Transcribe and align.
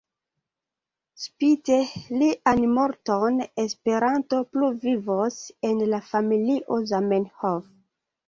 Spite 1.23 1.75
lian 2.21 2.63
morton 2.77 3.37
Esperanto 3.65 4.39
plu 4.55 4.71
vivos 4.87 5.37
en 5.71 5.83
la 5.93 5.99
familio 6.09 6.79
Zamenhof. 6.93 7.69